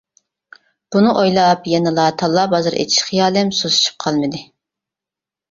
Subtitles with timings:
[0.95, 4.43] بۇنى ئويلاپ يەنىلا تاللا بازىرى ئېچىش خىيالىم سۇسلىشىپ قالمىدى.